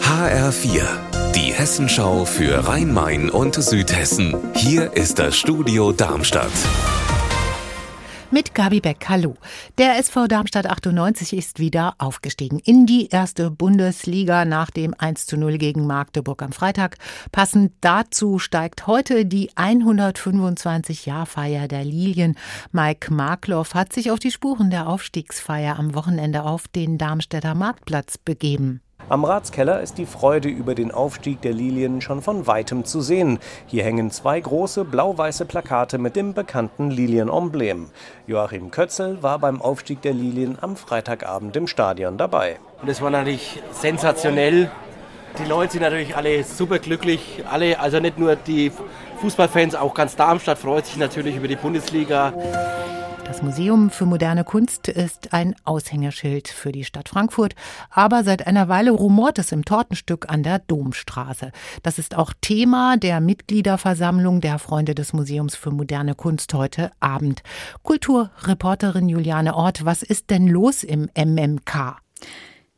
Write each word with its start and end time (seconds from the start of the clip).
HR4, 0.00 0.84
die 1.34 1.52
Hessenschau 1.52 2.24
für 2.24 2.68
Rhein-Main 2.68 3.30
und 3.30 3.56
Südhessen. 3.56 4.36
Hier 4.54 4.92
ist 4.92 5.18
das 5.18 5.36
Studio 5.36 5.90
Darmstadt. 5.90 6.52
Mit 8.30 8.54
Gabi 8.54 8.78
Beck, 8.78 9.04
hallo. 9.08 9.34
Der 9.76 9.98
SV 9.98 10.28
Darmstadt 10.28 10.66
98 10.66 11.32
ist 11.32 11.58
wieder 11.58 11.96
aufgestiegen 11.98 12.60
in 12.60 12.86
die 12.86 13.08
erste 13.08 13.50
Bundesliga 13.50 14.44
nach 14.44 14.70
dem 14.70 14.94
1 14.96 15.26
zu 15.26 15.36
0 15.36 15.58
gegen 15.58 15.84
Magdeburg 15.84 16.40
am 16.40 16.52
Freitag. 16.52 16.98
Passend 17.32 17.72
dazu 17.80 18.38
steigt 18.38 18.86
heute 18.86 19.26
die 19.26 19.50
125-Jahr-Feier 19.50 21.66
der 21.66 21.84
Lilien. 21.84 22.36
Mike 22.70 23.12
Markloff 23.12 23.74
hat 23.74 23.92
sich 23.92 24.12
auf 24.12 24.20
die 24.20 24.30
Spuren 24.30 24.70
der 24.70 24.86
Aufstiegsfeier 24.86 25.76
am 25.76 25.96
Wochenende 25.96 26.44
auf 26.44 26.68
den 26.68 26.98
Darmstädter 26.98 27.56
Marktplatz 27.56 28.16
begeben. 28.16 28.80
Am 29.10 29.24
Ratskeller 29.26 29.82
ist 29.82 29.98
die 29.98 30.06
Freude 30.06 30.48
über 30.48 30.74
den 30.74 30.90
Aufstieg 30.90 31.42
der 31.42 31.52
Lilien 31.52 32.00
schon 32.00 32.22
von 32.22 32.46
weitem 32.46 32.86
zu 32.86 33.02
sehen. 33.02 33.38
Hier 33.66 33.84
hängen 33.84 34.10
zwei 34.10 34.40
große 34.40 34.86
blau-weiße 34.86 35.44
Plakate 35.44 35.98
mit 35.98 36.16
dem 36.16 36.32
bekannten 36.32 36.90
Lilien-Emblem. 36.90 37.90
Joachim 38.26 38.70
Kötzel 38.70 39.22
war 39.22 39.38
beim 39.38 39.60
Aufstieg 39.60 40.00
der 40.00 40.14
Lilien 40.14 40.56
am 40.58 40.74
Freitagabend 40.74 41.54
im 41.54 41.66
Stadion 41.66 42.16
dabei. 42.16 42.56
Und 42.80 42.88
es 42.88 43.02
war 43.02 43.10
natürlich 43.10 43.62
sensationell. 43.72 44.70
Die 45.38 45.44
Leute 45.44 45.72
sind 45.72 45.82
natürlich 45.82 46.16
alle 46.16 46.42
super 46.42 46.78
glücklich. 46.78 47.44
Alle, 47.50 47.78
also 47.78 48.00
nicht 48.00 48.18
nur 48.18 48.36
die 48.36 48.72
Fußballfans, 49.20 49.74
auch 49.74 49.92
ganz 49.92 50.16
Darmstadt 50.16 50.58
freut 50.58 50.86
sich 50.86 50.96
natürlich 50.96 51.36
über 51.36 51.48
die 51.48 51.56
Bundesliga. 51.56 52.32
Das 53.26 53.42
Museum 53.42 53.90
für 53.90 54.04
moderne 54.04 54.44
Kunst 54.44 54.88
ist 54.88 55.32
ein 55.32 55.56
Aushängerschild 55.64 56.46
für 56.48 56.72
die 56.72 56.84
Stadt 56.84 57.08
Frankfurt, 57.08 57.54
aber 57.90 58.22
seit 58.22 58.46
einer 58.46 58.68
Weile 58.68 58.90
rumort 58.90 59.38
es 59.38 59.50
im 59.50 59.64
Tortenstück 59.64 60.28
an 60.28 60.42
der 60.42 60.58
Domstraße. 60.58 61.50
Das 61.82 61.98
ist 61.98 62.16
auch 62.16 62.32
Thema 62.40 62.96
der 62.98 63.20
Mitgliederversammlung 63.20 64.40
der 64.40 64.58
Freunde 64.58 64.94
des 64.94 65.14
Museums 65.14 65.56
für 65.56 65.70
moderne 65.70 66.14
Kunst 66.14 66.52
heute 66.52 66.90
Abend. 67.00 67.42
Kulturreporterin 67.82 69.08
Juliane 69.08 69.54
Ort, 69.54 69.84
was 69.84 70.02
ist 70.02 70.30
denn 70.30 70.46
los 70.46 70.84
im 70.84 71.08
MMK? 71.16 71.96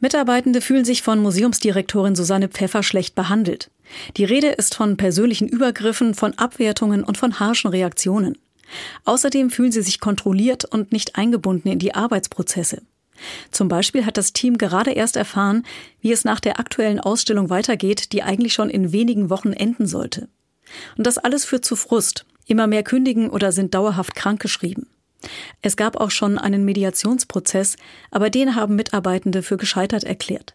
Mitarbeitende 0.00 0.62
fühlen 0.62 0.86
sich 0.86 1.02
von 1.02 1.20
Museumsdirektorin 1.20 2.16
Susanne 2.16 2.48
Pfeffer 2.48 2.82
schlecht 2.82 3.14
behandelt. 3.14 3.70
Die 4.16 4.24
Rede 4.24 4.48
ist 4.48 4.74
von 4.74 4.96
persönlichen 4.96 5.46
Übergriffen, 5.46 6.14
von 6.14 6.32
Abwertungen 6.38 7.04
und 7.04 7.18
von 7.18 7.38
harschen 7.38 7.70
Reaktionen. 7.70 8.38
Außerdem 9.04 9.50
fühlen 9.50 9.72
sie 9.72 9.82
sich 9.82 10.00
kontrolliert 10.00 10.64
und 10.64 10.92
nicht 10.92 11.16
eingebunden 11.16 11.68
in 11.68 11.78
die 11.78 11.94
Arbeitsprozesse. 11.94 12.82
Zum 13.50 13.68
Beispiel 13.68 14.06
hat 14.06 14.16
das 14.16 14.32
Team 14.32 14.56
gerade 14.58 14.92
erst 14.92 15.16
erfahren, 15.16 15.64
wie 16.00 16.12
es 16.12 16.24
nach 16.24 16.40
der 16.40 16.58
aktuellen 16.58 17.00
Ausstellung 17.00 17.50
weitergeht, 17.50 18.12
die 18.12 18.22
eigentlich 18.22 18.54
schon 18.54 18.70
in 18.70 18.92
wenigen 18.92 19.30
Wochen 19.30 19.52
enden 19.52 19.86
sollte. 19.86 20.28
Und 20.96 21.06
das 21.06 21.18
alles 21.18 21.44
führt 21.44 21.64
zu 21.64 21.76
Frust. 21.76 22.24
Immer 22.46 22.66
mehr 22.66 22.82
kündigen 22.82 23.30
oder 23.30 23.52
sind 23.52 23.74
dauerhaft 23.74 24.14
krankgeschrieben. 24.14 24.86
Es 25.60 25.76
gab 25.76 25.96
auch 25.96 26.10
schon 26.10 26.38
einen 26.38 26.64
Mediationsprozess, 26.64 27.76
aber 28.10 28.30
den 28.30 28.54
haben 28.54 28.76
Mitarbeitende 28.76 29.42
für 29.42 29.56
gescheitert 29.56 30.04
erklärt. 30.04 30.54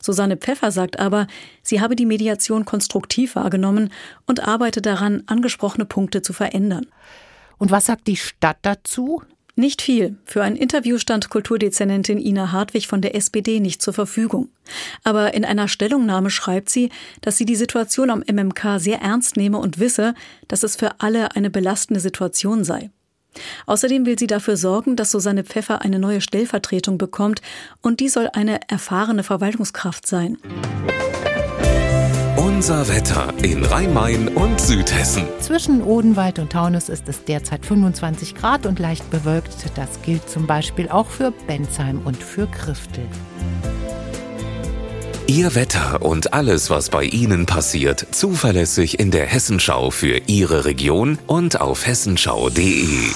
Susanne 0.00 0.36
Pfeffer 0.36 0.70
sagt 0.72 0.98
aber, 0.98 1.26
sie 1.62 1.80
habe 1.80 1.94
die 1.94 2.06
Mediation 2.06 2.64
konstruktiv 2.64 3.36
wahrgenommen 3.36 3.92
und 4.26 4.40
arbeite 4.46 4.82
daran, 4.82 5.22
angesprochene 5.26 5.84
Punkte 5.84 6.22
zu 6.22 6.32
verändern. 6.32 6.86
Und 7.58 7.70
was 7.70 7.86
sagt 7.86 8.06
die 8.06 8.16
Stadt 8.16 8.58
dazu? 8.62 9.22
Nicht 9.58 9.82
viel. 9.82 10.16
Für 10.24 10.44
ein 10.44 10.54
Interview 10.54 10.98
stand 10.98 11.30
Kulturdezernentin 11.30 12.20
Ina 12.20 12.52
Hartwig 12.52 12.86
von 12.86 13.02
der 13.02 13.16
SPD 13.16 13.58
nicht 13.58 13.82
zur 13.82 13.92
Verfügung. 13.92 14.50
Aber 15.02 15.34
in 15.34 15.44
einer 15.44 15.66
Stellungnahme 15.66 16.30
schreibt 16.30 16.68
sie, 16.68 16.90
dass 17.22 17.38
sie 17.38 17.44
die 17.44 17.56
Situation 17.56 18.10
am 18.10 18.20
MMK 18.20 18.78
sehr 18.78 19.00
ernst 19.00 19.36
nehme 19.36 19.58
und 19.58 19.80
wisse, 19.80 20.14
dass 20.46 20.62
es 20.62 20.76
für 20.76 21.00
alle 21.00 21.34
eine 21.34 21.50
belastende 21.50 21.98
Situation 21.98 22.62
sei. 22.62 22.90
Außerdem 23.66 24.06
will 24.06 24.16
sie 24.16 24.28
dafür 24.28 24.56
sorgen, 24.56 24.94
dass 24.94 25.10
Susanne 25.10 25.42
Pfeffer 25.42 25.82
eine 25.82 25.98
neue 25.98 26.20
Stellvertretung 26.20 26.96
bekommt 26.96 27.42
und 27.82 27.98
die 27.98 28.08
soll 28.08 28.28
eine 28.32 28.60
erfahrene 28.68 29.24
Verwaltungskraft 29.24 30.06
sein. 30.06 30.38
Unser 32.58 32.88
Wetter 32.88 33.32
in 33.40 33.64
Rhein-Main 33.64 34.26
und 34.26 34.60
Südhessen. 34.60 35.22
Zwischen 35.38 35.80
Odenwald 35.80 36.40
und 36.40 36.50
Taunus 36.50 36.88
ist 36.88 37.08
es 37.08 37.22
derzeit 37.22 37.64
25 37.64 38.34
Grad 38.34 38.66
und 38.66 38.80
leicht 38.80 39.08
bewölkt. 39.12 39.54
Das 39.76 40.02
gilt 40.02 40.28
zum 40.28 40.48
Beispiel 40.48 40.88
auch 40.88 41.06
für 41.06 41.30
Bensheim 41.46 42.00
und 42.04 42.20
für 42.20 42.48
Kriftel. 42.48 43.06
Ihr 45.28 45.54
Wetter 45.54 46.02
und 46.02 46.32
alles, 46.34 46.68
was 46.68 46.90
bei 46.90 47.04
Ihnen 47.04 47.46
passiert, 47.46 48.04
zuverlässig 48.10 48.98
in 48.98 49.12
der 49.12 49.26
Hessenschau 49.26 49.92
für 49.92 50.22
Ihre 50.26 50.64
Region 50.64 51.16
und 51.28 51.60
auf 51.60 51.86
hessenschau.de. 51.86 53.12